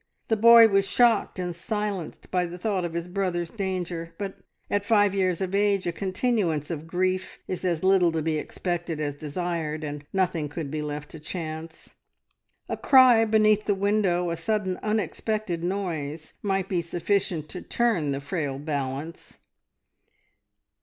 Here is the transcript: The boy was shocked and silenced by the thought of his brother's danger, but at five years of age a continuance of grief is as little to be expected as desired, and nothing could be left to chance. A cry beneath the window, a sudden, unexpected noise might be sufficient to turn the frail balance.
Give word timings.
The 0.29 0.35
boy 0.35 0.67
was 0.67 0.87
shocked 0.89 1.37
and 1.37 1.55
silenced 1.55 2.31
by 2.31 2.47
the 2.47 2.57
thought 2.57 2.83
of 2.85 2.93
his 2.95 3.07
brother's 3.07 3.51
danger, 3.51 4.15
but 4.17 4.39
at 4.67 4.83
five 4.83 5.13
years 5.13 5.41
of 5.41 5.53
age 5.53 5.85
a 5.85 5.91
continuance 5.91 6.71
of 6.71 6.87
grief 6.87 7.37
is 7.47 7.63
as 7.63 7.83
little 7.83 8.11
to 8.13 8.23
be 8.23 8.39
expected 8.39 8.99
as 8.99 9.15
desired, 9.15 9.83
and 9.83 10.03
nothing 10.11 10.49
could 10.49 10.71
be 10.71 10.81
left 10.81 11.09
to 11.09 11.19
chance. 11.19 11.91
A 12.67 12.77
cry 12.77 13.25
beneath 13.25 13.65
the 13.65 13.75
window, 13.75 14.31
a 14.31 14.35
sudden, 14.35 14.77
unexpected 14.81 15.63
noise 15.63 16.33
might 16.41 16.67
be 16.67 16.81
sufficient 16.81 17.47
to 17.49 17.61
turn 17.61 18.11
the 18.11 18.19
frail 18.19 18.57
balance. 18.57 19.37